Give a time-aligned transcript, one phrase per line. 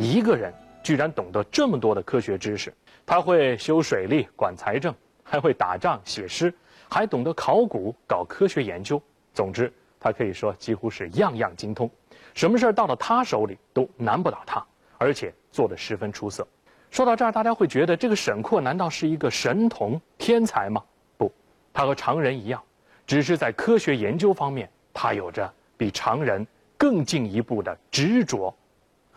[0.00, 0.50] 一个人
[0.82, 2.72] 居然懂得这么多的科学知识。
[3.04, 6.52] 他会修水利、管财政，还会打仗、写诗，
[6.88, 9.00] 还懂得考古、搞科学研究。
[9.34, 11.90] 总之，他可以说几乎是样样精通，
[12.32, 14.64] 什么事儿到了他手里都难不倒他，
[14.96, 16.48] 而且做得十分出色。
[16.90, 20.82] 说到这儿，大家会觉得这个沈括难道是一个神童天才吗？
[21.18, 21.30] 不，
[21.74, 22.62] 他和常人一样，
[23.06, 26.46] 只是在科学研究方面，他有着比常人
[26.78, 28.54] 更进一步的执着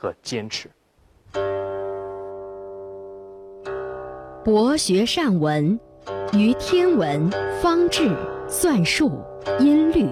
[0.03, 0.69] 和坚持。
[4.43, 5.79] 博学善文，
[6.33, 8.13] 于天文、方志、
[8.49, 9.23] 算术、
[9.61, 10.09] 音律、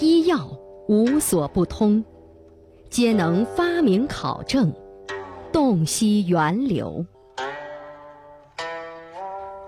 [0.00, 0.50] 医药
[0.88, 2.04] 无所不通，
[2.90, 4.74] 皆能发明考证，
[5.52, 7.06] 洞悉源流。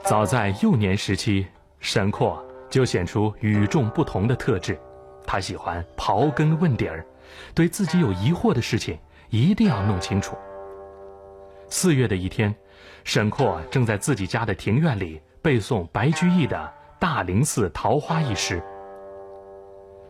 [0.03, 1.47] 早在幼年时期，
[1.79, 4.77] 沈括就显出与众不同的特质。
[5.25, 7.07] 他喜欢刨根问底儿，
[7.55, 8.99] 对自己有疑惑的事情
[9.31, 10.37] 一定要弄清楚。
[11.69, 12.55] 四月的一天。
[13.03, 16.57] 沈括正在自己家的庭院里背诵白居易的
[17.01, 18.63] 《大林寺桃花》一诗：“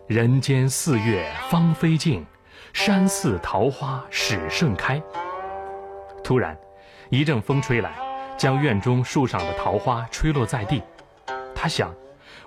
[0.09, 2.27] 人间四月芳菲尽，
[2.73, 5.01] 山寺桃花始盛开。”
[6.25, 6.59] 突然，
[7.11, 7.93] 一阵风吹来，
[8.37, 10.83] 将院中树上的桃花吹落在地。
[11.55, 11.95] 他想，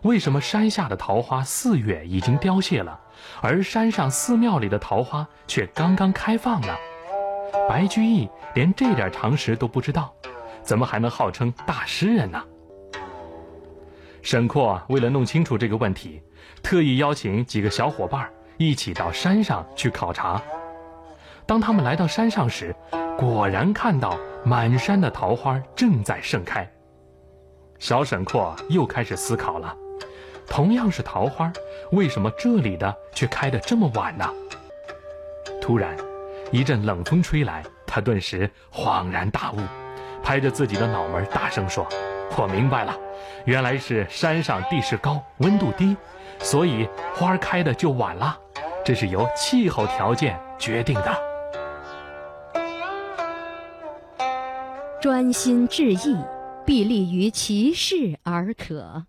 [0.03, 3.00] 为什么山下的桃花四月已经凋谢了，
[3.42, 6.73] 而山上寺庙里的桃花却刚刚开放呢？
[7.70, 10.14] 白居易连这点常识都不知道。
[10.62, 12.42] 怎么还能号称大诗人呢？
[14.22, 16.22] 沈括为了弄清楚这个问题，
[16.62, 20.42] 特意邀请几个小伙伴一起到山上去考察。
[21.45, 22.73] 当他们来到山上时，
[23.18, 26.66] 果然看到满山的桃花正在盛开。
[27.84, 29.76] 小沈括又开始思考了：
[30.48, 31.52] 同样是桃花，
[31.92, 34.25] 为什么这里的却开得这么晚呢？
[35.62, 35.94] 突然，
[36.50, 39.58] 一阵冷风吹来，他顿时恍然大悟。
[40.23, 41.86] 拍着自己的脑门，大声说
[42.40, 42.95] ：“我明白了，
[43.44, 45.97] 原来是山上地势高，温度低，
[46.40, 48.40] 所以花开的就晚了。
[48.85, 51.13] 这是由气候条件决定的。”
[55.02, 56.18] 专心致意，
[56.66, 59.06] 必立于其事而可。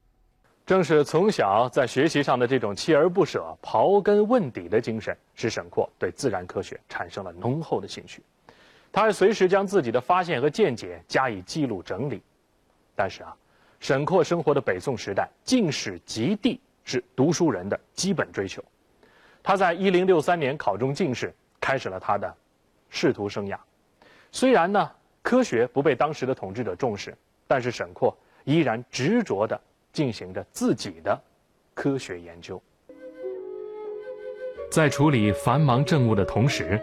[0.67, 8.23] 正是从小在学习上的这种锲而不舍、刨根问底的精神，使沈括对自然科学产生了浓厚的兴趣。
[8.91, 12.23] 他还随时将自己的发现和见解加以记录整理，
[12.97, 13.37] 但是啊，
[13.79, 18.65] 沈括生活的北宋时代，进士及第是读书人的基本追求。
[19.43, 22.35] 他在一零六三年考中进士，开始了他的
[22.89, 23.59] 仕途生涯。
[24.33, 24.91] 虽然呢，
[25.23, 27.15] 科学不被当时的统治者重视，
[27.47, 29.61] 但是沈括依然执着地
[29.93, 31.21] 进行着自己的
[31.75, 32.63] 科学研究。
[34.71, 36.81] 在处理繁忙政务的同时。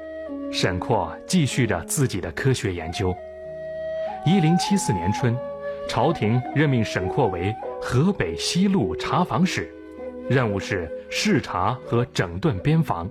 [0.53, 3.15] 沈括继续着自己的科学研究。
[4.25, 5.33] 一零七四年春，
[5.87, 9.73] 朝廷任命沈括为河北西路查防使，
[10.29, 13.09] 任务是视察和整顿边防。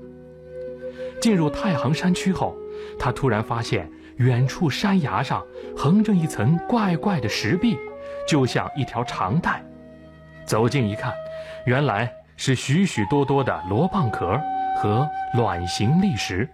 [1.19, 2.55] 进入太行山区后，
[2.99, 5.42] 他突然发现远处山崖上
[5.75, 7.76] 横着一层怪怪的石壁，
[8.28, 9.64] 就像一条长带。
[10.44, 11.14] 走近一看，
[11.64, 14.38] 原来是许许多多的螺蚌壳
[14.76, 16.47] 和卵形砾石。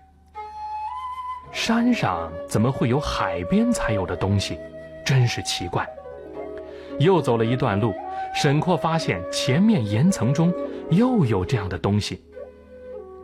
[1.51, 4.59] 山上怎么会有海边才有的东西？
[5.05, 5.89] 真是奇怪。
[7.01, 7.93] 又走了一段路，
[8.33, 10.55] 沈括发现前面岩层中
[10.91, 12.23] 又有这样的东西。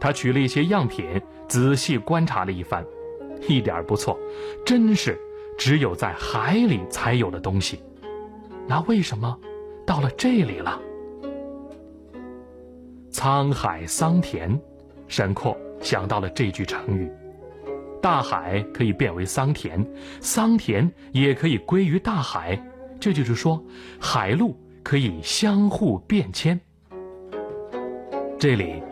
[0.00, 2.84] 他取了一些样品，仔细观察了一番，
[3.48, 4.19] 一点不错，
[4.64, 5.19] 真是
[5.58, 7.80] 只有在海里才有的东西。
[8.66, 9.38] 那为什么
[9.86, 10.80] 到了这里了？
[13.10, 14.58] 沧海桑田，
[15.06, 17.10] 沈括想到了这句成语。
[18.00, 19.84] 大海可以变为桑田，
[20.20, 22.60] 桑田也可以归于大海。
[22.98, 23.62] 这就是说，
[24.00, 26.60] 海陆可以相互变迁。
[28.38, 28.82] 这里，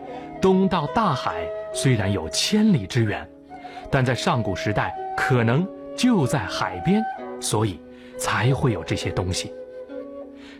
[0.41, 3.29] 东到大海虽然有千里之远，
[3.91, 7.03] 但在上古时代可能就在海边，
[7.39, 7.79] 所以
[8.17, 9.53] 才会有这些东西。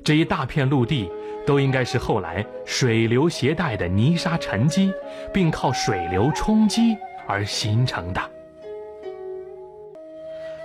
[0.04, 1.10] 这一大片陆地
[1.46, 4.92] 都应该是后来水流携带的泥沙沉积，
[5.34, 6.98] 并靠水流冲击
[7.28, 8.22] 而形成的。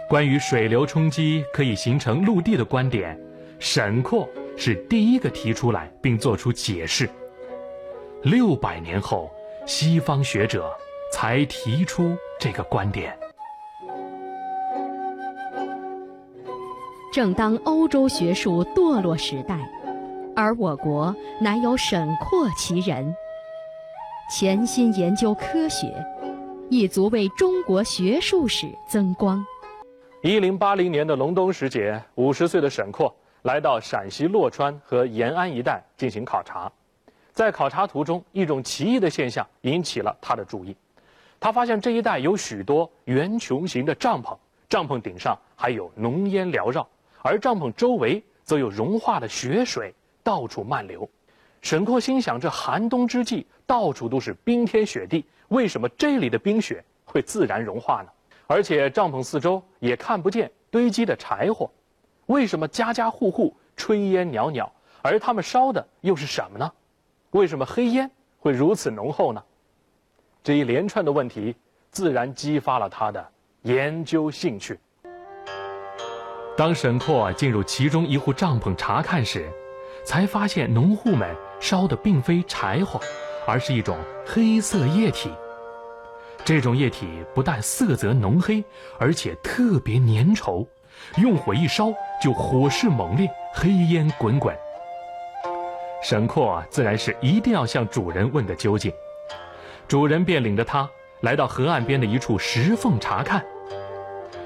[0.08, 3.18] 关于水流冲击可以形成陆地的观点，
[3.58, 7.08] 沈括是第一个提出来并做出解释。
[8.22, 9.30] 六百年后，
[9.66, 10.72] 西方学者
[11.12, 13.16] 才提出这个观点。
[17.12, 19.58] 正当欧洲学术堕落时代，
[20.34, 23.14] 而我国乃有沈括其人，
[24.30, 25.94] 潜心研究科学，
[26.68, 29.42] 亦足为中国学术史增光。
[30.22, 36.70] 一零八零年的隆冬时节，五十岁的沈括来到陕西洛川和延安一带进行考察。
[37.32, 40.76] 在考察途中，一种奇异的现象引起了他的注意。
[41.38, 44.36] 他发现这一带有许多圆穹形的帐篷，
[44.68, 46.86] 帐篷顶上还有浓烟缭绕，
[47.22, 51.08] 而帐篷周围则有融化的雪水到处漫流。
[51.62, 58.08] 沈括心想：这寒冬之际，到处都是冰天雪地，为什么这里的冰雪会自然融化呢？
[58.46, 61.68] 而且帐篷四周也看不见堆积的柴火，
[62.26, 64.70] 为什么家家户户炊烟袅袅，
[65.02, 66.72] 而他们烧的又是什么呢？
[67.32, 68.08] 为什么黑烟
[68.38, 69.42] 会如此浓厚呢？
[70.46, 71.56] 这一连串的问题，
[71.90, 73.28] 自然激发了他的
[73.62, 74.78] 研究兴趣。
[76.56, 79.50] 当沈括进入其中一户帐篷查看时，
[80.04, 83.00] 才发现农户们烧的并非柴火，
[83.44, 85.32] 而是一种黑色液体。
[86.44, 88.62] 这种液体不但色泽浓黑，
[89.00, 90.64] 而且特别粘稠，
[91.16, 94.56] 用火一烧就火势猛烈，黑烟滚滚。
[96.04, 98.92] 沈括自然是一定要向主人问个究竟。
[99.88, 100.88] 主人便领着他
[101.20, 103.44] 来到河岸边的一处石缝查看。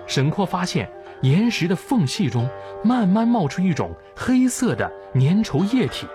[0.06, 0.90] 沈括发现
[1.22, 2.48] 岩石的缝隙中
[2.82, 6.06] 慢慢冒出一种黑色的粘稠液体，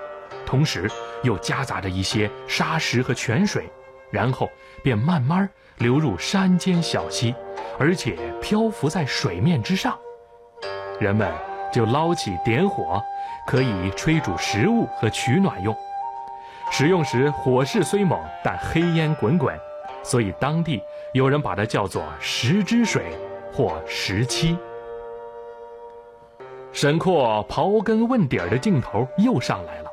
[0.46, 0.90] 同时
[1.24, 3.70] 又夹杂着一些沙石和泉水，
[4.12, 4.50] 然后
[4.84, 5.48] 便慢慢
[5.78, 7.34] 流入山间小溪，
[7.80, 9.98] 而且漂浮在水面之上。
[11.00, 11.32] 人们
[11.72, 13.02] 就捞起点火，
[13.48, 15.76] 可以炊煮食物和取暖用。
[16.72, 19.58] 使用时火势虽猛，但黑烟滚滚，
[20.04, 20.82] 所以当地
[21.14, 23.04] 有人把它叫做“石之水”
[23.54, 24.58] 或“石漆”。
[26.74, 29.92] 沈括刨根问底儿的劲头又上来了。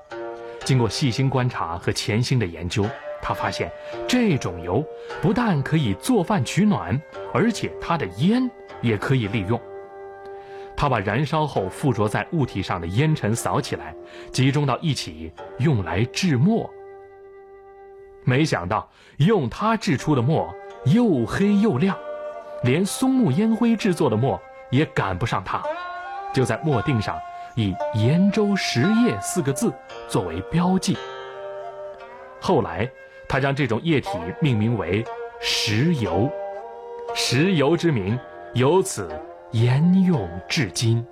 [0.65, 2.85] 经过细心观察和潜心的研究，
[3.21, 3.71] 他发现
[4.09, 4.85] 这种油
[5.21, 7.01] 不但可以做饭取暖，
[7.33, 9.61] 而且它的烟也可以利用。
[10.83, 13.95] 他把燃烧后附着在物体上的烟尘扫起来，
[14.33, 16.69] 集中到一起，用来制墨。
[18.25, 20.53] 没想到用它制出的墨
[20.87, 21.97] 又黑又亮，
[22.65, 24.37] 连松木烟灰制作的墨
[24.73, 25.63] 也赶不上它。
[26.35, 27.17] 就在墨锭上
[27.55, 29.73] 以“延州石液”四个字
[30.09, 30.99] 作为标记。
[32.41, 32.91] 后来，
[33.29, 34.09] 他将这种液体
[34.41, 35.05] 命名为
[35.41, 36.29] “石油”，
[37.15, 38.19] 石油之名
[38.55, 39.09] 由此。
[39.53, 41.05] 沿用至今。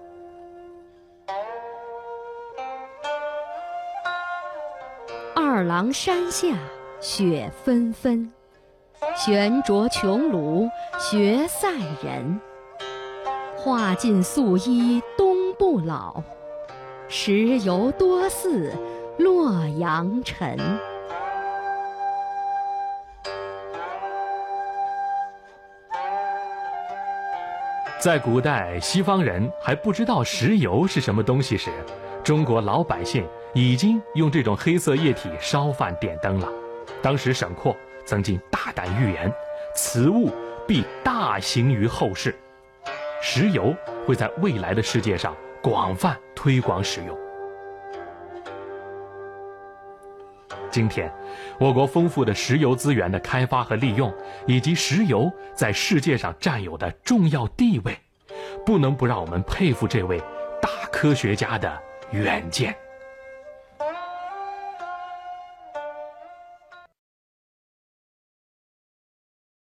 [5.36, 6.56] 二郎山下
[7.02, 8.32] 雪纷纷，
[9.14, 11.68] 悬着穹庐学赛
[12.02, 12.40] 人。
[13.58, 16.22] 画尽素衣冬不老，
[17.08, 18.72] 石油多似
[19.18, 20.56] 洛阳尘。
[28.00, 31.68] 在古代，西方人还不知道石油是什么东西时，
[32.24, 36.48] 中国老百姓已经用这种黑色液体烧饭点灯了。
[37.02, 37.76] 当时沈括
[38.06, 39.30] 曾经大胆预言，
[39.74, 40.32] 此物
[40.66, 42.34] 必大行于后世，
[43.20, 43.74] 石油
[44.06, 47.29] 会在未来的世界上广泛推广使用。
[50.70, 51.12] 今天，
[51.58, 54.12] 我国丰富的石油资源的开发和利用，
[54.46, 57.98] 以及石油在世界上占有的重要地位，
[58.64, 60.18] 不能不让我们佩服这位
[60.62, 61.76] 大科学家的
[62.12, 62.74] 远见。